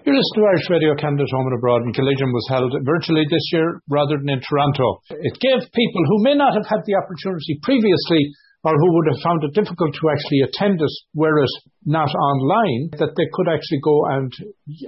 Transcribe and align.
You're 0.00 0.16
listening 0.16 0.40
to 0.40 0.48
Irish 0.48 0.68
Radio 0.72 0.96
Canada 0.96 1.28
Home 1.28 1.52
and 1.52 1.60
Abroad, 1.60 1.84
and 1.84 1.92
Collision 1.92 2.32
was 2.32 2.48
held 2.48 2.72
virtually 2.88 3.28
this 3.28 3.44
year 3.52 3.84
rather 3.84 4.16
than 4.16 4.32
in 4.32 4.40
Toronto. 4.40 5.04
It 5.12 5.36
gave 5.44 5.60
people 5.76 6.02
who 6.08 6.24
may 6.24 6.32
not 6.32 6.56
have 6.56 6.64
had 6.64 6.80
the 6.88 6.96
opportunity 6.96 7.60
previously 7.60 8.32
or 8.64 8.72
who 8.72 8.88
would 8.96 9.12
have 9.12 9.20
found 9.20 9.44
it 9.44 9.52
difficult 9.52 9.92
to 9.92 10.08
actually 10.08 10.40
attend 10.48 10.80
were 11.12 11.44
it 11.44 11.52
not 11.84 12.08
online, 12.08 12.96
that 12.96 13.12
they 13.12 13.28
could 13.36 13.52
actually 13.52 13.80
go 13.84 14.08
and 14.08 14.32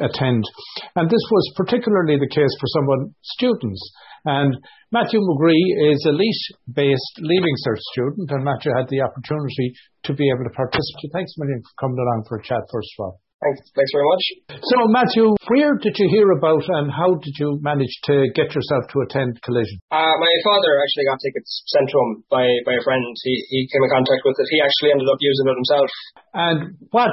attend. 0.00 0.48
And 0.96 1.12
this 1.12 1.24
was 1.28 1.60
particularly 1.60 2.16
the 2.16 2.32
case 2.32 2.52
for 2.56 2.68
some 2.72 3.12
students. 3.36 3.84
And 4.24 4.56
Matthew 4.96 5.20
McGree 5.20 5.92
is 5.92 6.00
a 6.08 6.16
Laois-based 6.16 7.14
Leaving 7.20 7.56
Cert 7.68 7.80
student, 7.92 8.32
and 8.32 8.44
Matthew 8.44 8.72
had 8.72 8.88
the 8.88 9.04
opportunity 9.04 9.76
to 10.08 10.16
be 10.16 10.32
able 10.32 10.48
to 10.48 10.56
participate. 10.56 11.12
Thanks 11.12 11.36
a 11.36 11.44
million 11.44 11.60
for 11.60 11.84
coming 11.84 12.00
along 12.00 12.24
for 12.28 12.40
a 12.40 12.44
chat, 12.44 12.64
first 12.72 12.88
of 12.96 13.04
all. 13.04 13.20
Thanks, 13.42 13.58
thanks 13.74 13.90
very 13.90 14.06
much. 14.06 14.24
So, 14.70 14.86
Matthew, 14.86 15.34
where 15.50 15.74
did 15.74 15.98
you 15.98 16.06
hear 16.14 16.30
about 16.38 16.62
and 16.62 16.94
how 16.94 17.18
did 17.18 17.34
you 17.42 17.58
manage 17.58 17.90
to 18.06 18.30
get 18.38 18.54
yourself 18.54 18.86
to 18.94 19.02
attend 19.02 19.42
Collision? 19.42 19.82
Uh, 19.90 20.14
my 20.14 20.34
father 20.46 20.70
actually 20.78 21.10
got 21.10 21.18
tickets 21.18 21.50
sent 21.66 21.90
to 21.90 21.96
him 21.98 22.10
by, 22.30 22.46
by 22.62 22.78
a 22.78 22.82
friend. 22.86 23.02
He, 23.02 23.34
he 23.50 23.60
came 23.66 23.82
in 23.82 23.90
contact 23.90 24.22
with 24.22 24.38
it. 24.38 24.46
He 24.46 24.62
actually 24.62 24.94
ended 24.94 25.10
up 25.10 25.18
using 25.18 25.46
it 25.50 25.58
himself. 25.58 25.90
And 26.38 26.58
what 26.94 27.10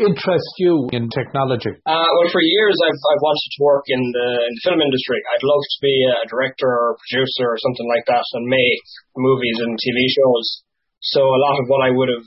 interests 0.00 0.56
you 0.64 0.88
in 0.96 1.12
technology? 1.12 1.76
Uh, 1.84 2.08
well, 2.08 2.28
for 2.32 2.40
years 2.40 2.76
I've, 2.80 3.02
I've 3.12 3.20
wanted 3.20 3.50
to 3.52 3.60
work 3.60 3.84
in 3.92 4.00
the, 4.00 4.28
in 4.48 4.52
the 4.56 4.64
film 4.64 4.80
industry. 4.80 5.20
I'd 5.28 5.44
love 5.44 5.60
to 5.60 5.78
be 5.84 5.96
a 6.08 6.24
director 6.32 6.72
or 6.72 6.96
producer 7.04 7.52
or 7.52 7.60
something 7.60 7.88
like 7.92 8.08
that 8.08 8.24
and 8.32 8.48
make 8.48 8.80
movies 9.12 9.60
and 9.60 9.76
TV 9.76 10.00
shows. 10.08 10.64
So 11.04 11.20
a 11.20 11.42
lot 11.52 11.60
of 11.60 11.68
what 11.68 11.84
I 11.84 11.92
would 11.92 12.08
have 12.08 12.24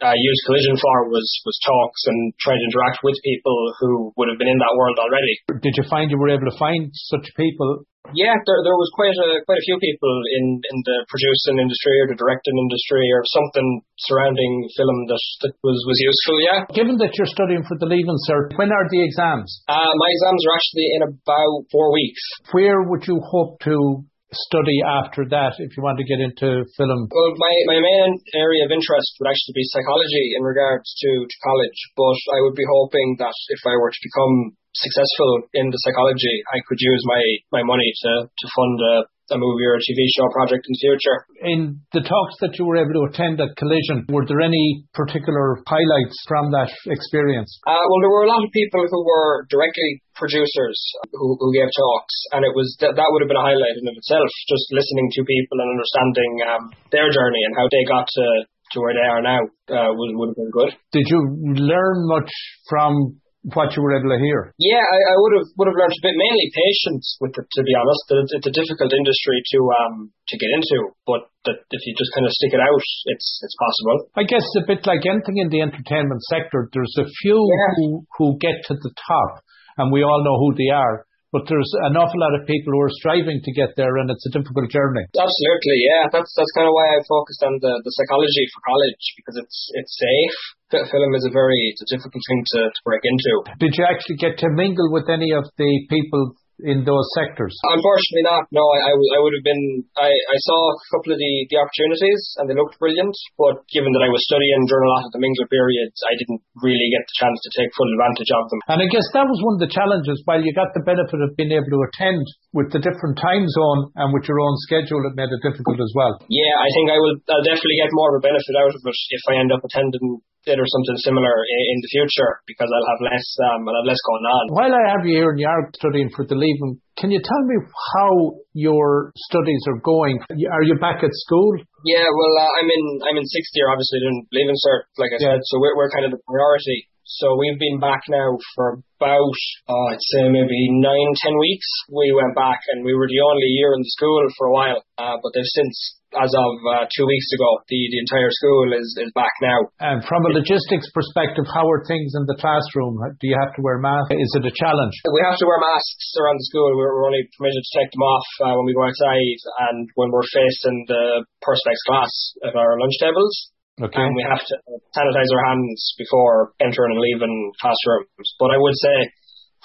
uh, 0.00 0.16
used 0.16 0.42
Collision 0.48 0.76
for 0.80 1.12
was 1.12 1.28
was 1.44 1.56
talks 1.60 2.00
and 2.08 2.32
trying 2.40 2.60
to 2.60 2.66
interact 2.72 3.04
with 3.04 3.16
people 3.20 3.56
who 3.80 4.12
would 4.16 4.28
have 4.32 4.40
been 4.40 4.50
in 4.50 4.60
that 4.60 4.74
world 4.76 4.96
already. 4.96 5.34
Did 5.60 5.76
you 5.76 5.84
find 5.88 6.10
you 6.10 6.18
were 6.18 6.32
able 6.32 6.48
to 6.48 6.58
find 6.58 6.88
such 7.12 7.28
people? 7.36 7.84
Yeah, 8.16 8.32
there 8.32 8.60
there 8.64 8.78
was 8.80 8.90
quite 8.96 9.12
a 9.12 9.44
quite 9.44 9.60
a 9.60 9.66
few 9.68 9.76
people 9.76 10.14
in 10.40 10.44
in 10.56 10.78
the 10.88 10.98
producing 11.06 11.60
industry 11.60 11.94
or 12.00 12.06
the 12.08 12.18
directing 12.18 12.56
industry 12.56 13.04
or 13.12 13.22
something 13.28 13.84
surrounding 14.08 14.52
film 14.72 14.96
that 15.12 15.22
that 15.44 15.54
was 15.60 15.78
was 15.84 15.98
useful. 16.00 16.36
Yeah. 16.40 16.58
Given 16.72 16.96
that 17.04 17.12
you're 17.20 17.28
studying 17.28 17.62
for 17.68 17.76
the 17.76 17.86
Leaving 17.86 18.18
Cert, 18.24 18.56
when 18.56 18.72
are 18.72 18.88
the 18.88 19.04
exams? 19.04 19.62
Uh, 19.68 19.76
my 19.84 20.08
exams 20.16 20.42
are 20.48 20.56
actually 20.56 20.88
in 20.96 21.00
about 21.12 21.56
four 21.68 21.92
weeks. 21.92 22.22
Where 22.56 22.88
would 22.88 23.04
you 23.04 23.20
hope 23.20 23.60
to 23.68 24.02
study 24.32 24.78
after 24.86 25.26
that 25.26 25.58
if 25.58 25.74
you 25.74 25.82
want 25.82 25.98
to 25.98 26.06
get 26.06 26.22
into 26.22 26.62
film? 26.78 27.00
Well, 27.10 27.32
my, 27.34 27.54
my 27.66 27.78
main 27.82 28.10
area 28.34 28.62
of 28.66 28.70
interest 28.70 29.10
would 29.18 29.30
actually 29.30 29.58
be 29.58 29.66
psychology 29.74 30.38
in 30.38 30.42
regards 30.46 30.86
to, 30.86 31.10
to 31.26 31.36
college, 31.42 31.78
but 31.98 32.18
I 32.34 32.38
would 32.46 32.54
be 32.54 32.66
hoping 32.66 33.18
that 33.18 33.34
if 33.50 33.62
I 33.66 33.74
were 33.74 33.90
to 33.90 34.06
become 34.06 34.54
successful 34.74 35.50
in 35.54 35.66
the 35.70 35.80
psychology, 35.82 36.36
I 36.54 36.62
could 36.62 36.78
use 36.78 37.02
my, 37.06 37.22
my 37.50 37.62
money 37.66 37.90
to, 38.06 38.12
to 38.30 38.46
fund 38.54 38.78
a, 38.78 38.94
a 39.30 39.38
movie 39.38 39.66
or 39.66 39.78
a 39.78 39.82
TV 39.82 40.00
show 40.14 40.26
project 40.34 40.66
in 40.66 40.72
the 40.74 40.82
future. 40.82 41.16
In 41.46 41.60
the 41.94 42.02
talks 42.02 42.36
that 42.42 42.58
you 42.58 42.66
were 42.66 42.78
able 42.78 42.94
to 42.98 43.04
attend 43.08 43.40
at 43.40 43.54
Collision, 43.56 44.10
were 44.10 44.26
there 44.26 44.42
any 44.42 44.84
particular 44.92 45.62
highlights 45.66 46.16
from 46.26 46.50
that 46.52 46.70
experience? 46.86 47.50
Uh, 47.66 47.78
well, 47.78 48.00
there 48.02 48.12
were 48.12 48.26
a 48.26 48.32
lot 48.32 48.42
of 48.42 48.50
people 48.50 48.82
who 48.82 49.00
were 49.06 49.46
directly 49.48 50.02
producers 50.18 50.76
who, 51.14 51.38
who 51.40 51.48
gave 51.56 51.70
talks, 51.72 52.16
and 52.36 52.44
it 52.44 52.52
was 52.52 52.76
th- 52.76 52.92
that 52.92 53.08
would 53.14 53.22
have 53.22 53.30
been 53.30 53.40
a 53.40 53.46
highlight 53.46 53.76
in 53.80 53.88
of 53.88 53.96
itself. 53.96 54.28
Just 54.50 54.66
listening 54.74 55.08
to 55.16 55.20
people 55.24 55.56
and 55.62 55.68
understanding 55.72 56.32
um, 56.44 56.62
their 56.92 57.08
journey 57.08 57.42
and 57.46 57.56
how 57.56 57.66
they 57.70 57.84
got 57.88 58.04
to 58.04 58.26
to 58.72 58.78
where 58.78 58.94
they 58.94 59.02
are 59.02 59.22
now 59.22 59.40
uh, 59.74 59.90
would 59.90 60.14
would 60.14 60.30
have 60.30 60.38
been 60.38 60.54
good. 60.54 60.70
Did 60.92 61.06
you 61.10 61.20
learn 61.58 62.06
much 62.06 62.30
from 62.68 63.20
what 63.42 63.72
you 63.72 63.80
were 63.80 63.96
able 63.96 64.12
to 64.12 64.20
hear? 64.20 64.52
Yeah, 64.60 64.84
I, 64.84 64.98
I 65.12 65.16
would 65.16 65.34
have 65.40 65.48
would 65.56 65.68
have 65.72 65.78
learned 65.78 65.96
a 65.96 66.04
bit, 66.04 66.12
mainly 66.12 66.48
patience 66.52 67.16
with 67.24 67.32
it. 67.40 67.46
To 67.48 67.62
be 67.64 67.72
honest, 67.72 68.04
it's, 68.12 68.32
it's 68.36 68.50
a 68.52 68.54
difficult 68.54 68.92
industry 68.92 69.38
to 69.56 69.58
um 69.80 69.94
to 70.28 70.34
get 70.36 70.52
into, 70.52 70.92
but 71.08 71.32
that 71.48 71.64
if 71.72 71.80
you 71.88 71.92
just 71.96 72.12
kind 72.12 72.28
of 72.28 72.32
stick 72.36 72.52
it 72.52 72.60
out, 72.60 72.84
it's 73.08 73.28
it's 73.40 73.56
possible. 73.56 74.12
I 74.16 74.28
guess 74.28 74.44
it's 74.44 74.60
a 74.60 74.68
bit 74.68 74.84
like 74.84 75.08
anything 75.08 75.40
in 75.40 75.48
the 75.48 75.64
entertainment 75.64 76.20
sector, 76.28 76.68
there's 76.72 76.96
a 77.00 77.08
few 77.24 77.40
yeah. 77.40 77.72
who 77.80 77.86
who 78.20 78.26
get 78.36 78.60
to 78.68 78.74
the 78.76 78.92
top, 78.92 79.40
and 79.80 79.88
we 79.88 80.04
all 80.04 80.20
know 80.20 80.36
who 80.36 80.52
they 80.52 80.68
are 80.68 81.08
but 81.30 81.46
there's 81.46 81.70
an 81.86 81.94
awful 81.94 82.18
lot 82.18 82.34
of 82.34 82.46
people 82.46 82.74
who 82.74 82.82
are 82.82 82.98
striving 82.98 83.38
to 83.38 83.52
get 83.54 83.78
there, 83.78 84.02
and 84.02 84.10
it's 84.10 84.26
a 84.26 84.34
difficult 84.34 84.66
journey. 84.70 85.06
Absolutely, 85.14 85.78
yeah. 85.86 86.10
That's 86.10 86.34
that's 86.34 86.50
kind 86.58 86.66
of 86.66 86.74
why 86.74 86.98
I 86.98 86.98
focused 87.06 87.42
on 87.46 87.54
the, 87.62 87.72
the 87.86 87.92
psychology 87.94 88.44
for 88.50 88.60
college 88.66 89.04
because 89.14 89.36
it's 89.38 89.58
it's 89.78 89.94
safe. 89.94 90.36
Film 90.70 91.10
is 91.18 91.26
a 91.26 91.34
very 91.34 91.74
it's 91.74 91.82
a 91.86 91.90
difficult 91.90 92.22
thing 92.26 92.42
to, 92.54 92.60
to 92.70 92.80
break 92.86 93.02
into. 93.02 93.32
Did 93.58 93.74
you 93.78 93.86
actually 93.86 94.18
get 94.18 94.38
to 94.42 94.50
mingle 94.50 94.90
with 94.90 95.10
any 95.10 95.30
of 95.34 95.46
the 95.54 95.72
people 95.90 96.34
in 96.64 96.84
those 96.84 97.06
sectors? 97.16 97.52
Unfortunately 97.66 98.24
not. 98.26 98.48
No, 98.52 98.62
I, 98.62 98.90
I, 98.90 98.92
I 98.92 99.18
would 99.20 99.34
have 99.36 99.46
been, 99.46 99.64
I, 99.96 100.10
I 100.10 100.38
saw 100.46 100.58
a 100.72 100.76
couple 100.96 101.12
of 101.14 101.18
the, 101.18 101.32
the 101.48 101.58
opportunities 101.60 102.20
and 102.40 102.48
they 102.48 102.56
looked 102.56 102.80
brilliant, 102.80 103.14
but 103.36 103.64
given 103.72 103.90
that 103.96 104.04
I 104.04 104.10
was 104.12 104.22
studying 104.26 104.62
during 104.68 104.86
a 104.86 104.92
lot 104.96 105.06
of 105.08 105.12
the 105.14 105.22
Mingle 105.22 105.48
periods, 105.48 105.98
I 106.06 106.14
didn't 106.16 106.42
really 106.60 106.88
get 106.92 107.04
the 107.04 107.16
chance 107.20 107.38
to 107.44 107.50
take 107.56 107.70
full 107.76 107.90
advantage 107.96 108.32
of 108.32 108.44
them. 108.50 108.60
And 108.68 108.78
I 108.84 108.88
guess 108.88 109.06
that 109.16 109.28
was 109.28 109.40
one 109.44 109.56
of 109.58 109.62
the 109.64 109.72
challenges, 109.72 110.20
while 110.28 110.42
you 110.42 110.52
got 110.52 110.72
the 110.76 110.84
benefit 110.84 111.20
of 111.20 111.36
being 111.36 111.52
able 111.52 111.70
to 111.70 111.80
attend 111.92 112.24
with 112.52 112.72
the 112.74 112.82
different 112.82 113.16
time 113.16 113.46
zone 113.46 113.92
and 113.96 114.12
with 114.12 114.26
your 114.26 114.40
own 114.40 114.56
schedule, 114.66 115.02
it 115.06 115.16
made 115.16 115.30
it 115.30 115.42
difficult 115.44 115.78
as 115.80 115.92
well. 115.94 116.18
Yeah, 116.28 116.54
I 116.58 116.68
think 116.74 116.86
I 116.90 116.98
will, 116.98 117.16
I'll 117.30 117.46
definitely 117.46 117.78
get 117.80 117.94
more 117.94 118.14
of 118.14 118.20
a 118.20 118.26
benefit 118.26 118.54
out 118.58 118.74
of 118.74 118.82
it 118.82 118.98
if 119.14 119.22
I 119.30 119.38
end 119.38 119.50
up 119.54 119.62
attending 119.64 120.20
it 120.48 120.56
or 120.56 120.64
something 120.64 120.98
similar 121.04 121.34
in, 121.44 121.62
in 121.76 121.78
the 121.84 121.90
future 121.92 122.40
because 122.48 122.68
I'll 122.72 122.90
have 122.96 123.02
less 123.04 123.26
um, 123.52 123.68
I'll 123.68 123.80
have 123.84 123.88
less 123.88 124.00
going 124.08 124.24
on. 124.24 124.44
While 124.56 124.72
I 124.72 124.82
have 124.96 125.04
you 125.04 125.20
here 125.20 125.30
and 125.36 125.40
you 125.40 125.48
are 125.48 125.68
studying 125.76 126.08
for 126.16 126.24
the 126.24 126.38
leaving, 126.38 126.80
can 126.96 127.12
you 127.12 127.20
tell 127.20 127.42
me 127.44 127.56
how 127.92 128.40
your 128.56 129.12
studies 129.28 129.60
are 129.68 129.80
going? 129.84 130.20
Are 130.30 130.64
you 130.64 130.80
back 130.80 131.04
at 131.04 131.12
school? 131.28 131.60
Yeah, 131.84 132.04
well, 132.08 132.34
uh, 132.40 132.50
I'm 132.60 132.68
in 132.68 132.84
I'm 133.04 133.16
in 133.20 133.26
sixth 133.28 133.52
year, 133.52 133.68
obviously 133.68 134.00
doing 134.00 134.24
leaving 134.32 134.56
cert, 134.56 134.88
like 134.96 135.12
I 135.12 135.18
yeah. 135.20 135.28
said. 135.36 135.40
So 135.44 135.60
we're 135.60 135.76
we're 135.76 135.92
kind 135.92 136.08
of 136.08 136.12
the 136.16 136.22
priority. 136.24 136.88
So 137.18 137.34
we've 137.34 137.58
been 137.58 137.82
back 137.82 138.06
now 138.06 138.38
for 138.54 138.78
about, 139.00 139.40
oh, 139.66 139.86
I'd 139.90 140.04
say 140.14 140.30
maybe 140.30 140.70
nine, 140.78 141.10
ten 141.18 141.34
weeks. 141.34 141.66
We 141.90 142.14
went 142.14 142.38
back 142.38 142.62
and 142.70 142.86
we 142.86 142.94
were 142.94 143.10
the 143.10 143.18
only 143.18 143.50
year 143.58 143.74
in 143.74 143.82
the 143.82 143.90
school 143.98 144.22
for 144.38 144.46
a 144.46 144.54
while, 144.54 144.78
uh, 144.94 145.18
but 145.18 145.34
they've 145.34 145.42
since 145.58 145.99
as 146.18 146.30
of 146.30 146.52
uh, 146.66 146.84
two 146.90 147.06
weeks 147.06 147.28
ago. 147.38 147.62
The, 147.70 147.80
the 147.90 148.00
entire 148.02 148.32
school 148.34 148.74
is, 148.74 148.88
is 148.98 149.10
back 149.14 149.30
now. 149.38 149.58
And 149.78 150.02
from 150.02 150.26
a 150.26 150.34
logistics 150.34 150.90
perspective, 150.90 151.46
how 151.46 151.66
are 151.66 151.82
things 151.86 152.14
in 152.18 152.26
the 152.26 152.38
classroom? 152.38 152.98
Do 153.20 153.26
you 153.30 153.38
have 153.38 153.54
to 153.54 153.62
wear 153.62 153.78
masks? 153.78 154.14
Is 154.18 154.32
it 154.34 154.44
a 154.46 154.54
challenge? 154.54 154.94
We 155.06 155.22
have 155.22 155.38
to 155.38 155.46
wear 155.46 155.60
masks 155.62 156.08
around 156.18 156.42
the 156.42 156.48
school. 156.50 156.70
We're, 156.74 156.90
we're 156.90 157.08
only 157.10 157.24
permitted 157.38 157.62
to 157.62 157.72
take 157.78 157.90
them 157.94 158.02
off 158.02 158.26
uh, 158.42 158.52
when 158.58 158.66
we 158.66 158.74
go 158.74 158.84
outside 158.86 159.38
and 159.70 159.86
when 159.94 160.10
we're 160.10 160.26
facing 160.26 160.86
the 160.90 161.22
Perspex 161.42 161.78
class 161.86 162.12
at 162.42 162.54
our 162.58 162.78
lunch 162.80 162.96
tables. 162.98 163.34
Okay. 163.80 163.96
And 163.96 164.12
we 164.12 164.24
have 164.28 164.44
to 164.44 164.54
sanitize 164.92 165.30
our 165.32 165.44
hands 165.48 165.94
before 165.96 166.52
entering 166.60 166.92
and 166.92 167.00
leaving 167.00 167.32
classrooms. 167.62 168.28
But 168.36 168.52
I 168.52 168.58
would 168.60 168.76
say 168.76 168.96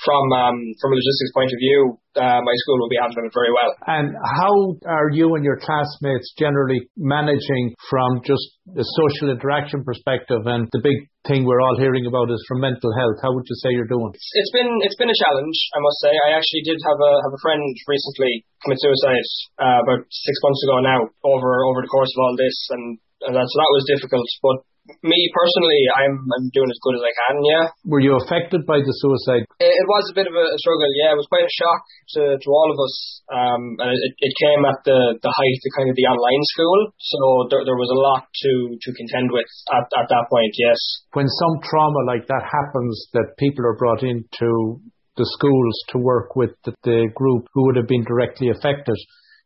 from 0.03 0.23
um, 0.35 0.57
from 0.81 0.91
a 0.91 0.97
logistics 0.99 1.31
point 1.31 1.51
of 1.55 1.59
view, 1.59 1.79
uh, 2.19 2.39
my 2.43 2.55
school 2.65 2.77
will 2.83 2.91
be 2.91 2.99
handling 2.99 3.31
it 3.31 3.35
very 3.35 3.51
well. 3.55 3.71
And 3.87 4.11
how 4.11 4.75
are 4.87 5.11
you 5.11 5.35
and 5.35 5.43
your 5.43 5.55
classmates 5.59 6.35
generally 6.35 6.87
managing 6.99 7.75
from 7.87 8.19
just 8.27 8.43
a 8.75 8.83
social 8.83 9.31
interaction 9.31 9.87
perspective? 9.87 10.43
And 10.43 10.67
the 10.75 10.83
big 10.83 11.07
thing 11.23 11.47
we're 11.47 11.63
all 11.63 11.79
hearing 11.79 12.03
about 12.05 12.27
is 12.27 12.43
from 12.47 12.59
mental 12.59 12.91
health. 12.91 13.23
How 13.23 13.31
would 13.31 13.47
you 13.47 13.57
say 13.63 13.71
you're 13.71 13.89
doing? 13.89 14.11
It's 14.11 14.53
been 14.53 14.71
it's 14.83 14.99
been 14.99 15.11
a 15.11 15.21
challenge, 15.23 15.57
I 15.71 15.79
must 15.79 15.99
say. 16.03 16.11
I 16.11 16.35
actually 16.35 16.63
did 16.67 16.79
have 16.83 16.99
a 16.99 17.11
have 17.23 17.33
a 17.35 17.41
friend 17.43 17.63
recently 17.87 18.43
commit 18.63 18.79
suicide 18.83 19.27
uh, 19.63 19.79
about 19.85 20.01
six 20.11 20.35
months 20.43 20.61
ago 20.67 20.75
now 20.83 20.99
over 21.23 21.51
over 21.71 21.79
the 21.83 21.91
course 21.91 22.11
of 22.11 22.19
all 22.19 22.35
this, 22.35 22.57
and, 22.75 22.85
and 23.27 23.33
that, 23.35 23.47
so 23.47 23.55
that 23.63 23.73
was 23.75 23.91
difficult. 23.91 24.27
But 24.43 24.57
me 25.01 25.19
personally, 25.33 25.81
I'm 25.97 26.15
I'm 26.29 26.47
doing 26.53 26.69
as 26.69 26.79
good 26.81 26.95
as 26.97 27.03
I 27.05 27.13
can. 27.13 27.35
Yeah. 27.41 27.65
Were 27.89 28.03
you 28.03 28.13
affected 28.21 28.65
by 28.69 28.81
the 28.81 28.93
suicide? 29.01 29.49
It, 29.57 29.73
it 29.73 29.87
was 29.89 30.05
a 30.13 30.15
bit 30.17 30.29
of 30.29 30.35
a 30.37 30.45
struggle. 30.61 30.89
Yeah, 31.01 31.13
it 31.13 31.19
was 31.19 31.29
quite 31.29 31.45
a 31.45 31.57
shock 31.57 31.81
to, 32.17 32.21
to 32.37 32.47
all 32.53 32.69
of 32.69 32.77
us. 32.77 32.95
Um, 33.25 33.61
and 33.81 33.89
it, 33.89 34.13
it 34.21 34.33
came 34.37 34.61
at 34.65 34.79
the 34.85 35.17
the 35.21 35.33
height 35.33 35.61
of 35.65 35.71
kind 35.73 35.89
of 35.89 35.97
the 35.97 36.09
online 36.09 36.43
school, 36.53 36.79
so 37.01 37.19
there 37.49 37.63
there 37.65 37.79
was 37.79 37.89
a 37.89 37.99
lot 37.99 38.29
to 38.29 38.51
to 38.77 38.89
contend 38.93 39.33
with 39.33 39.49
at 39.73 39.85
at 39.97 40.07
that 40.09 40.25
point. 40.29 40.53
Yes. 40.57 40.77
When 41.17 41.25
some 41.25 41.61
trauma 41.65 42.05
like 42.05 42.29
that 42.29 42.45
happens, 42.45 42.93
that 43.17 43.33
people 43.41 43.65
are 43.65 43.77
brought 43.77 44.05
into 44.05 44.81
the 45.17 45.27
schools 45.39 45.75
to 45.89 45.97
work 45.97 46.35
with 46.35 46.51
the, 46.65 46.75
the 46.83 47.07
group 47.15 47.47
who 47.53 47.65
would 47.65 47.77
have 47.77 47.87
been 47.87 48.03
directly 48.03 48.49
affected. 48.51 48.97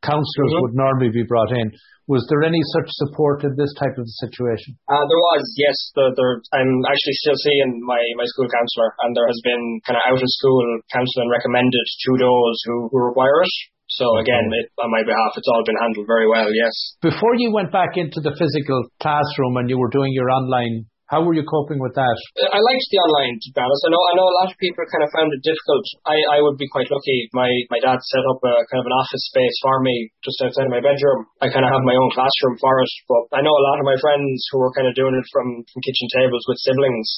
Counsellors 0.01 0.51
mm-hmm. 0.51 0.63
would 0.63 0.75
normally 0.75 1.11
be 1.11 1.27
brought 1.27 1.51
in. 1.51 1.71
Was 2.09 2.25
there 2.25 2.41
any 2.41 2.57
such 2.73 2.89
support 3.05 3.45
in 3.45 3.53
this 3.53 3.69
type 3.77 3.93
of 4.01 4.09
situation? 4.17 4.73
Uh, 4.89 5.05
there 5.05 5.21
was, 5.29 5.45
yes. 5.61 5.77
There, 5.93 6.09
there, 6.17 6.41
I'm 6.57 6.73
actually 6.89 7.17
still 7.21 7.37
seeing 7.37 7.85
my, 7.85 8.01
my 8.17 8.25
school 8.33 8.49
counsellor, 8.49 8.97
and 9.05 9.13
there 9.13 9.29
has 9.29 9.37
been 9.45 9.77
kind 9.85 9.93
of 9.93 10.03
out 10.09 10.17
of 10.17 10.25
school 10.25 10.81
counselling 10.89 11.29
recommended 11.29 11.85
to 11.85 12.11
those 12.17 12.57
who, 12.65 12.89
who 12.89 12.97
require 13.13 13.45
it. 13.45 13.53
So 13.93 14.05
again, 14.17 14.41
it, 14.41 14.73
on 14.81 14.89
my 14.89 15.05
behalf, 15.05 15.37
it's 15.37 15.49
all 15.53 15.61
been 15.65 15.77
handled 15.77 16.09
very 16.09 16.25
well. 16.25 16.49
Yes. 16.49 16.73
Before 17.01 17.37
you 17.37 17.53
went 17.53 17.69
back 17.69 17.93
into 17.93 18.21
the 18.21 18.33
physical 18.33 18.89
classroom 19.01 19.57
and 19.61 19.69
you 19.69 19.77
were 19.77 19.93
doing 19.93 20.09
your 20.13 20.29
online 20.29 20.89
How 21.09 21.25
were 21.25 21.33
you 21.33 21.41
coping 21.41 21.81
with 21.81 21.97
that? 21.97 22.17
Uh, 22.37 22.53
I 22.53 22.61
liked 22.61 22.87
the 22.93 23.01
online, 23.01 23.33
to 23.41 23.49
be 23.49 23.57
honest. 23.57 23.81
I 23.81 23.89
know, 23.89 24.03
I 24.05 24.13
know 24.13 24.29
a 24.29 24.37
lot 24.45 24.53
of 24.53 24.61
people 24.61 24.85
kind 24.93 25.01
of 25.01 25.09
found 25.09 25.33
it 25.33 25.41
difficult. 25.41 25.81
I, 26.05 26.37
I 26.37 26.45
would 26.45 26.61
be 26.61 26.69
quite 26.69 26.85
lucky. 26.85 27.25
My, 27.33 27.49
my 27.73 27.81
dad 27.81 27.97
set 27.97 28.21
up 28.29 28.37
a 28.45 28.61
kind 28.69 28.77
of 28.77 28.85
an 28.85 28.93
office 28.93 29.25
space 29.33 29.57
for 29.65 29.81
me 29.81 30.13
just 30.21 30.37
outside 30.45 30.69
of 30.69 30.73
my 30.73 30.85
bedroom. 30.85 31.25
I 31.41 31.49
kind 31.49 31.65
of 31.65 31.73
have 31.73 31.81
my 31.81 31.97
own 31.97 32.13
classroom 32.13 32.61
for 32.61 32.77
it, 32.85 32.93
but 33.09 33.25
I 33.33 33.41
know 33.41 33.49
a 33.49 33.65
lot 33.73 33.81
of 33.81 33.89
my 33.89 33.97
friends 33.97 34.37
who 34.53 34.61
were 34.61 34.69
kind 34.77 34.85
of 34.85 34.93
doing 34.93 35.17
it 35.17 35.25
from, 35.33 35.65
from 35.65 35.81
kitchen 35.81 36.07
tables 36.13 36.45
with 36.45 36.61
siblings 36.61 37.09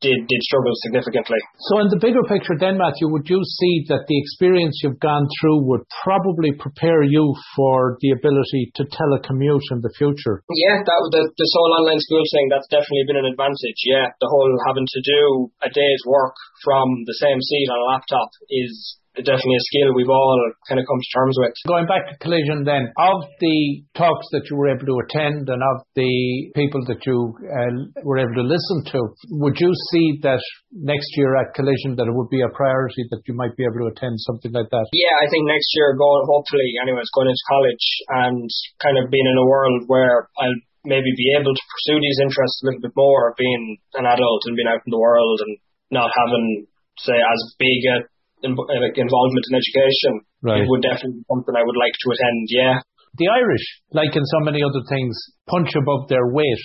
did 0.00 0.18
did 0.28 0.40
struggle 0.46 0.72
significantly. 0.86 1.38
So 1.70 1.82
in 1.82 1.88
the 1.90 1.98
bigger 1.98 2.22
picture 2.26 2.54
then, 2.58 2.78
Matthew, 2.78 3.10
would 3.10 3.26
you 3.26 3.42
see 3.42 3.86
that 3.90 4.06
the 4.06 4.18
experience 4.18 4.78
you've 4.82 5.02
gone 5.02 5.26
through 5.40 5.66
would 5.66 5.82
probably 6.04 6.54
prepare 6.54 7.02
you 7.02 7.34
for 7.56 7.98
the 8.00 8.14
ability 8.14 8.70
to 8.78 8.86
telecommute 8.86 9.66
in 9.74 9.82
the 9.82 9.92
future? 9.98 10.42
Yeah, 10.50 10.82
that 10.82 11.00
the 11.10 11.22
this 11.34 11.52
whole 11.54 11.72
online 11.82 12.00
school 12.02 12.22
thing, 12.34 12.46
that's 12.50 12.68
definitely 12.70 13.06
been 13.06 13.22
an 13.22 13.30
advantage. 13.30 13.80
Yeah. 13.86 14.10
The 14.20 14.30
whole 14.30 14.50
having 14.66 14.86
to 14.86 15.00
do 15.02 15.50
a 15.62 15.70
day's 15.70 16.02
work 16.06 16.34
from 16.62 16.86
the 17.06 17.16
same 17.18 17.40
seat 17.40 17.68
on 17.70 17.78
a 17.78 17.86
laptop 17.94 18.30
is 18.50 18.97
definitely 19.24 19.58
a 19.58 19.68
skill 19.70 19.94
we've 19.94 20.12
all 20.12 20.38
kind 20.68 20.78
of 20.78 20.86
come 20.86 21.00
to 21.00 21.10
terms 21.14 21.36
with. 21.38 21.54
Going 21.66 21.86
back 21.86 22.06
to 22.08 22.14
Collision 22.22 22.62
then, 22.64 22.90
of 22.96 23.18
the 23.40 23.82
talks 23.94 24.26
that 24.32 24.46
you 24.50 24.56
were 24.56 24.70
able 24.70 24.86
to 24.86 24.98
attend 25.06 25.48
and 25.48 25.62
of 25.62 25.76
the 25.94 26.12
people 26.54 26.82
that 26.86 27.02
you 27.06 27.34
uh, 27.42 28.02
were 28.04 28.18
able 28.18 28.34
to 28.38 28.46
listen 28.46 28.78
to, 28.94 29.00
would 29.42 29.58
you 29.58 29.72
see 29.90 30.18
that 30.22 30.42
next 30.72 31.08
year 31.16 31.34
at 31.36 31.54
Collision 31.54 31.96
that 31.98 32.06
it 32.06 32.14
would 32.14 32.30
be 32.30 32.42
a 32.42 32.52
priority 32.54 33.06
that 33.10 33.22
you 33.26 33.34
might 33.34 33.54
be 33.56 33.66
able 33.66 33.86
to 33.86 33.90
attend 33.90 34.18
something 34.22 34.52
like 34.52 34.70
that? 34.70 34.86
Yeah, 34.94 35.16
I 35.22 35.26
think 35.30 35.46
next 35.46 35.70
year 35.74 35.98
going, 35.98 36.24
hopefully, 36.26 36.68
anyways, 36.82 37.10
going 37.14 37.30
into 37.30 37.50
college 37.50 37.86
and 38.24 38.46
kind 38.82 38.96
of 39.02 39.10
being 39.10 39.26
in 39.26 39.38
a 39.38 39.46
world 39.46 39.84
where 39.86 40.28
I'll 40.38 40.60
maybe 40.86 41.10
be 41.18 41.34
able 41.34 41.52
to 41.52 41.68
pursue 41.74 41.98
these 41.98 42.22
interests 42.22 42.62
a 42.62 42.70
little 42.70 42.84
bit 42.84 42.94
more, 42.94 43.34
being 43.36 43.78
an 43.98 44.06
adult 44.06 44.42
and 44.46 44.56
being 44.56 44.70
out 44.70 44.84
in 44.86 44.94
the 44.94 45.00
world 45.00 45.42
and 45.42 45.58
not 45.90 46.10
having, 46.14 46.66
say, 47.02 47.16
as 47.18 47.40
big 47.58 47.80
a 47.92 47.96
like 48.42 48.96
involvement 48.98 49.44
in 49.50 49.54
education, 49.58 50.12
right. 50.42 50.62
it 50.62 50.66
would 50.68 50.82
definitely 50.82 51.22
be 51.22 51.28
something 51.30 51.54
I 51.54 51.64
would 51.64 51.80
like 51.80 51.96
to 51.96 52.08
attend. 52.14 52.40
Yeah. 52.50 52.76
The 53.16 53.28
Irish, 53.34 53.66
like 53.90 54.14
in 54.14 54.22
so 54.22 54.40
many 54.44 54.62
other 54.62 54.84
things, 54.86 55.16
punch 55.48 55.74
above 55.74 56.06
their 56.08 56.28
weight 56.30 56.62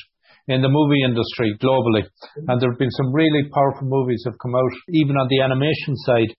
in 0.47 0.61
the 0.61 0.69
movie 0.69 1.01
industry 1.01 1.55
globally. 1.57 2.03
And 2.47 2.59
there 2.59 2.69
have 2.69 2.79
been 2.79 2.91
some 2.91 3.13
really 3.13 3.47
powerful 3.49 3.87
movies 3.87 4.23
have 4.25 4.37
come 4.41 4.55
out, 4.55 4.73
even 4.91 5.15
on 5.15 5.27
the 5.29 5.41
animation 5.41 5.95
side. 6.03 6.31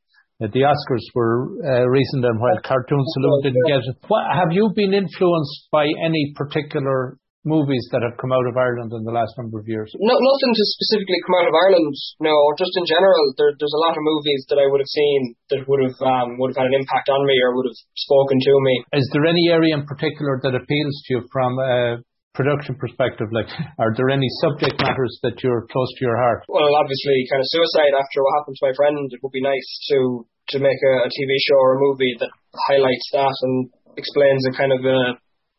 Uh, 0.43 0.51
the 0.53 0.67
Oscars 0.67 1.07
were 1.15 1.47
uh, 1.63 1.87
recent 1.89 2.25
and 2.25 2.41
while 2.41 2.59
Cartoon 2.63 3.05
Saloon 3.15 3.41
didn't 3.43 3.67
get 3.67 3.87
it. 3.87 3.97
What, 4.09 4.27
have 4.35 4.51
you 4.51 4.71
been 4.75 4.93
influenced 4.93 5.69
by 5.71 5.87
any 6.05 6.35
particular 6.37 7.17
movies 7.45 7.85
that 7.93 8.01
have 8.01 8.17
come 8.17 8.33
out 8.33 8.49
of 8.49 8.57
Ireland 8.57 8.93
in 8.97 9.05
the 9.05 9.13
last 9.13 9.37
number 9.37 9.61
of 9.61 9.69
years? 9.69 9.93
No, 10.01 10.17
nothing 10.17 10.53
to 10.57 10.65
specifically 10.65 11.21
come 11.29 11.37
out 11.41 11.49
of 11.49 11.55
Ireland. 11.55 11.95
No, 12.21 12.35
just 12.57 12.73
in 12.75 12.89
general, 12.89 13.25
there, 13.37 13.53
there's 13.57 13.77
a 13.77 13.85
lot 13.85 13.95
of 13.95 14.03
movies 14.03 14.49
that 14.49 14.59
I 14.59 14.67
would 14.67 14.81
have 14.81 14.91
seen 14.91 15.37
that 15.53 15.69
would 15.69 15.83
have 15.85 15.99
um, 16.01 16.41
would 16.41 16.57
have 16.57 16.65
had 16.65 16.73
an 16.73 16.77
impact 16.81 17.13
on 17.13 17.23
me 17.29 17.37
or 17.45 17.55
would 17.55 17.69
have 17.69 17.81
spoken 17.95 18.41
to 18.41 18.53
me. 18.65 18.75
Is 18.97 19.09
there 19.13 19.29
any 19.29 19.53
area 19.53 19.77
in 19.77 19.85
particular 19.85 20.41
that 20.43 20.57
appeals 20.57 20.97
to 21.07 21.09
you 21.15 21.21
from 21.29 21.61
a 21.61 22.01
production 22.35 22.75
perspective? 22.81 23.31
Like, 23.31 23.49
are 23.79 23.95
there 23.95 24.11
any 24.11 24.27
subject 24.43 24.81
matters 24.83 25.15
that 25.23 25.39
you're 25.45 25.69
close 25.71 25.91
to 26.01 26.03
your 26.03 26.19
heart? 26.19 26.43
Well, 26.51 26.75
obviously, 26.75 27.29
kind 27.31 27.41
of 27.41 27.49
suicide 27.49 27.95
after 27.95 28.25
what 28.25 28.35
happened 28.43 28.57
to 28.59 28.67
my 28.67 28.75
friend. 28.75 28.99
It 29.13 29.21
would 29.23 29.37
be 29.37 29.45
nice 29.45 29.69
to 29.95 30.27
to 30.53 30.61
make 30.61 30.77
a, 30.77 30.95
a 31.05 31.11
TV 31.13 31.31
show 31.49 31.57
or 31.57 31.77
a 31.77 31.81
movie 31.81 32.15
that 32.21 32.29
highlights 32.69 33.09
that 33.17 33.33
and 33.33 33.71
explains 33.97 34.45
a 34.45 34.53
kind 34.53 34.73
of 34.77 34.85
a 34.85 35.17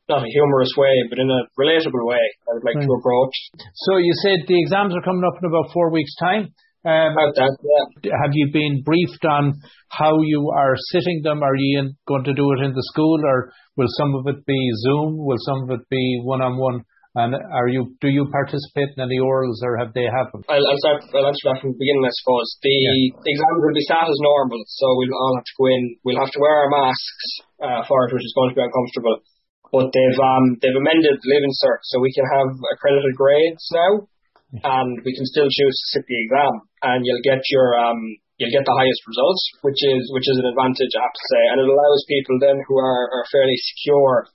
not 0.09 0.23
a 0.23 0.29
humorous 0.29 0.73
way, 0.77 0.93
but 1.09 1.17
in 1.17 1.29
a 1.29 1.41
relatable 1.57 2.05
way, 2.05 2.25
I 2.45 2.53
would 2.53 2.65
like 2.65 2.77
right. 2.77 2.85
to 2.85 2.93
approach. 2.93 3.35
So 3.89 3.97
you 3.97 4.13
said 4.21 4.45
the 4.47 4.61
exams 4.61 4.93
are 4.93 5.01
coming 5.01 5.25
up 5.25 5.41
in 5.41 5.49
about 5.49 5.73
four 5.73 5.89
weeks' 5.89 6.15
time. 6.19 6.53
Um, 6.85 7.17
about 7.17 7.33
that, 7.33 7.57
yeah. 7.65 8.13
Have 8.21 8.37
you 8.37 8.53
been 8.53 8.85
briefed 8.85 9.25
on 9.25 9.57
how 9.89 10.21
you 10.21 10.53
are 10.53 10.77
sitting 10.93 11.25
them? 11.25 11.41
Are 11.41 11.57
you 11.57 11.81
in, 11.81 11.97
going 12.05 12.23
to 12.29 12.37
do 12.37 12.45
it 12.53 12.61
in 12.61 12.77
the 12.77 12.85
school, 12.93 13.17
or 13.25 13.49
will 13.73 13.89
some 13.97 14.13
of 14.13 14.29
it 14.29 14.45
be 14.45 14.61
Zoom? 14.85 15.17
Will 15.17 15.41
some 15.49 15.65
of 15.65 15.81
it 15.81 15.89
be 15.89 16.21
one-on-one? 16.21 16.85
And 17.15 17.33
are 17.33 17.69
you 17.71 17.95
do 18.03 18.11
you 18.11 18.29
participate 18.29 18.93
in 18.93 19.01
any 19.01 19.17
orals, 19.17 19.65
or 19.65 19.81
have 19.81 19.97
they 19.97 20.05
happened? 20.05 20.45
I'll, 20.45 20.61
I'll 20.61 20.77
start. 20.77 21.01
I'll 21.09 21.25
answer 21.25 21.47
that 21.49 21.57
from 21.63 21.73
the 21.73 21.79
beginning, 21.81 22.05
I 22.05 22.13
suppose. 22.21 22.53
The, 22.61 22.69
yeah. 22.69 23.17
the 23.17 23.31
exams 23.33 23.59
will 23.65 23.73
be 23.73 23.87
sat 23.89 24.05
as 24.05 24.19
normal, 24.21 24.61
so 24.69 24.85
we'll 24.99 25.15
all 25.15 25.41
have 25.41 25.47
to 25.47 25.55
go 25.57 25.65
in. 25.73 25.83
We'll 26.05 26.21
have 26.21 26.29
to 26.29 26.41
wear 26.43 26.53
our 26.53 26.69
masks 26.69 27.27
uh, 27.65 27.81
for 27.89 27.97
it, 28.05 28.13
which 28.13 28.29
is 28.29 28.35
going 28.37 28.53
to 28.53 28.57
be 28.61 28.67
uncomfortable 28.67 29.25
but 29.75 29.91
they've 29.91 30.19
um 30.23 30.55
they've 30.63 30.79
amended 30.79 31.19
Leaving 31.27 31.51
Cert 31.59 31.83
so 31.83 31.99
we 31.99 32.15
can 32.15 32.23
have 32.31 32.49
accredited 32.71 33.11
grades 33.19 33.67
now, 33.75 34.07
and 34.63 35.03
we 35.03 35.11
can 35.11 35.27
still 35.27 35.51
choose 35.51 35.75
to 35.75 35.85
sit 35.91 36.07
the 36.07 36.15
exam, 36.15 36.63
and 36.87 37.03
you'll 37.03 37.27
get 37.27 37.43
your 37.51 37.75
um 37.75 37.99
you'll 38.39 38.55
get 38.55 38.63
the 38.63 38.79
highest 38.79 39.03
results, 39.03 39.43
which 39.67 39.79
is 39.83 40.07
which 40.15 40.27
is 40.31 40.39
an 40.39 40.47
advantage 40.47 40.95
I 40.95 41.03
have 41.03 41.15
to 41.15 41.27
say, 41.27 41.43
and 41.51 41.57
it 41.59 41.67
allows 41.67 42.07
people 42.07 42.35
then 42.39 42.57
who 42.63 42.79
are, 42.79 43.03
are 43.19 43.27
fairly 43.35 43.59
secure 43.75 44.31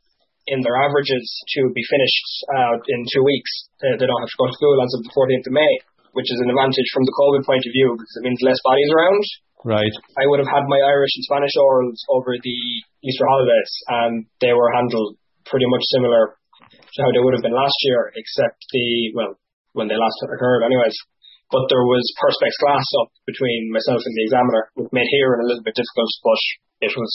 in 0.49 0.61
their 0.61 0.77
averages 0.77 1.25
to 1.57 1.73
be 1.73 1.85
finished 1.89 2.27
uh, 2.53 2.77
in 2.93 3.01
two 3.09 3.25
weeks. 3.25 3.53
They, 3.81 3.93
they 3.97 4.09
don't 4.09 4.21
have 4.21 4.33
to 4.33 4.41
go 4.41 4.49
to 4.49 4.57
school 4.57 4.77
as 4.83 4.93
of 4.99 5.05
the 5.05 5.15
14th 5.15 5.47
of 5.47 5.55
May, 5.55 5.73
which 6.17 6.29
is 6.33 6.41
an 6.43 6.51
advantage 6.51 6.91
from 6.93 7.05
the 7.05 7.17
COVID 7.17 7.45
point 7.45 7.65
of 7.65 7.73
view 7.77 7.93
because 7.97 8.13
it 8.19 8.25
means 8.25 8.41
less 8.43 8.59
bodies 8.65 8.91
around. 8.93 9.25
Right. 9.61 9.95
I 10.17 10.25
would 10.25 10.41
have 10.41 10.49
had 10.49 10.65
my 10.73 10.81
Irish 10.81 11.13
and 11.21 11.25
Spanish 11.29 11.53
orals 11.61 12.01
over 12.09 12.33
the 12.33 12.61
Easter 13.05 13.29
holidays, 13.29 13.73
and 14.01 14.25
they 14.41 14.57
were 14.57 14.73
handled 14.73 15.20
pretty 15.51 15.69
much 15.69 15.85
similar 15.93 16.39
to 16.71 16.99
how 17.03 17.11
they 17.13 17.23
would 17.23 17.35
have 17.35 17.45
been 17.45 17.55
last 17.55 17.77
year, 17.85 18.15
except 18.15 18.59
the, 18.73 19.13
well, 19.15 19.35
when 19.75 19.87
they 19.87 19.99
last 19.99 20.19
occurred 20.23 20.67
anyways. 20.67 20.97
But 21.51 21.67
there 21.67 21.83
was 21.83 22.03
Perspex 22.23 22.55
glass 22.63 22.87
up 23.03 23.11
between 23.27 23.75
myself 23.75 23.99
and 24.07 24.15
the 24.15 24.25
examiner, 24.25 24.63
which 24.79 24.95
made 24.95 25.11
hearing 25.11 25.43
a 25.43 25.49
little 25.51 25.67
bit 25.67 25.75
difficult, 25.75 26.11
but 26.23 26.41
it 26.87 26.95
was 26.95 27.11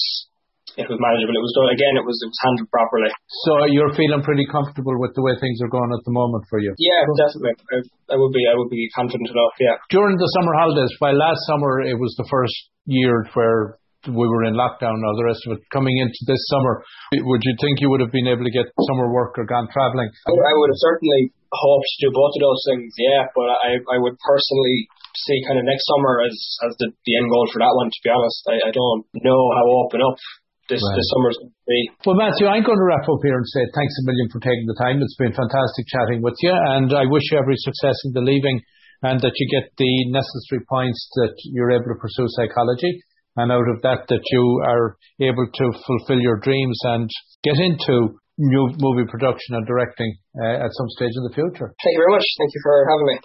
it 0.76 0.90
was 0.92 1.00
manageable. 1.00 1.38
It 1.38 1.46
was 1.46 1.56
done 1.56 1.72
again. 1.72 1.96
It 1.96 2.04
was 2.04 2.20
it 2.20 2.28
was 2.28 2.42
handled 2.44 2.68
properly. 2.68 3.12
So 3.48 3.52
you're 3.72 3.96
feeling 3.96 4.20
pretty 4.28 4.44
comfortable 4.52 4.98
with 5.00 5.16
the 5.16 5.24
way 5.24 5.38
things 5.40 5.64
are 5.64 5.72
going 5.72 5.88
at 5.94 6.04
the 6.04 6.12
moment 6.12 6.44
for 6.52 6.60
you. 6.60 6.76
Yeah, 6.76 7.00
definitely. 7.16 7.56
I, 7.72 7.78
I 8.12 8.16
would 8.20 8.34
be 8.36 8.44
I 8.44 8.60
would 8.60 8.68
be 8.68 8.92
confident 8.92 9.32
enough. 9.32 9.56
Yeah. 9.62 9.80
During 9.88 10.20
the 10.20 10.28
summer 10.36 10.54
holidays, 10.60 10.92
by 11.00 11.16
last 11.16 11.40
summer 11.48 11.80
it 11.80 11.96
was 11.96 12.12
the 12.20 12.28
first 12.28 12.58
year 12.84 13.24
where 13.38 13.80
we 14.08 14.26
were 14.28 14.44
in 14.46 14.54
lockdown 14.54 14.98
now, 15.02 15.14
the 15.18 15.28
rest 15.28 15.42
of 15.48 15.58
it 15.58 15.62
coming 15.74 15.98
into 15.98 16.22
this 16.30 16.42
summer, 16.52 16.84
would 17.14 17.44
you 17.44 17.56
think 17.62 17.82
you 17.82 17.90
would 17.90 18.02
have 18.02 18.14
been 18.14 18.30
able 18.30 18.46
to 18.46 18.54
get 18.54 18.70
summer 18.90 19.10
work 19.12 19.38
or 19.38 19.46
gone 19.46 19.68
travelling? 19.72 20.08
I, 20.08 20.32
I 20.32 20.54
would 20.62 20.70
have 20.70 20.82
certainly 20.82 21.34
hoped 21.50 21.90
to 21.90 21.98
do 22.06 22.10
both 22.12 22.34
of 22.38 22.42
those 22.42 22.62
things, 22.72 22.92
yeah, 23.00 23.30
but 23.34 23.48
I, 23.50 23.72
I 23.96 23.98
would 24.02 24.18
personally 24.20 24.90
see 25.16 25.40
kind 25.48 25.58
of 25.58 25.66
next 25.66 25.88
summer 25.88 26.22
as, 26.26 26.36
as 26.68 26.72
the, 26.78 26.92
the 26.92 27.14
end 27.18 27.32
goal 27.32 27.48
for 27.50 27.64
that 27.64 27.74
one, 27.74 27.88
to 27.88 28.00
be 28.04 28.12
honest. 28.12 28.40
I, 28.52 28.58
I 28.68 28.72
don't 28.76 29.08
know 29.24 29.42
how 29.56 29.66
open 29.88 30.04
up 30.04 30.20
this, 30.68 30.82
right. 30.82 30.98
this 30.98 31.08
summer's 31.14 31.38
going 31.40 31.54
to 31.54 31.66
be. 31.70 31.82
Well, 32.04 32.20
Matthew, 32.20 32.50
I'm 32.50 32.66
going 32.66 32.82
to 32.82 32.88
wrap 32.90 33.08
up 33.08 33.22
here 33.24 33.38
and 33.38 33.48
say 33.48 33.64
thanks 33.72 33.96
a 34.02 34.04
million 34.10 34.28
for 34.34 34.42
taking 34.44 34.68
the 34.68 34.78
time. 34.78 35.00
It's 35.00 35.16
been 35.16 35.34
fantastic 35.34 35.86
chatting 35.88 36.20
with 36.26 36.36
you, 36.42 36.52
and 36.52 36.92
I 36.92 37.08
wish 37.08 37.32
you 37.32 37.38
every 37.40 37.58
success 37.58 37.96
in 38.06 38.12
the 38.12 38.26
leaving 38.26 38.60
and 39.04 39.22
that 39.22 39.36
you 39.38 39.46
get 39.52 39.70
the 39.78 39.94
necessary 40.10 40.64
points 40.66 40.98
that 41.22 41.36
you're 41.54 41.72
able 41.72 41.94
to 41.94 42.00
pursue 42.02 42.26
psychology 42.34 43.04
and 43.36 43.52
out 43.52 43.68
of 43.68 43.82
that 43.84 44.08
that 44.08 44.24
you 44.32 44.44
are 44.68 44.98
able 45.22 45.48
to 45.48 45.66
fulfill 45.86 46.20
your 46.20 46.40
dreams 46.40 46.80
and 46.84 47.10
get 47.44 47.58
into 47.58 48.18
new 48.38 48.68
movie 48.80 49.08
production 49.10 49.56
and 49.56 49.66
directing 49.68 50.12
uh, 50.44 50.66
at 50.66 50.72
some 50.76 50.90
stage 50.98 51.16
in 51.16 51.24
the 51.24 51.36
future. 51.36 51.72
Thank 51.72 51.94
you 51.96 52.04
very 52.04 52.14
much. 52.16 52.28
Thank 52.40 52.52
you 52.52 52.62
for 52.64 52.76
having 52.92 53.08
me. 53.08 53.18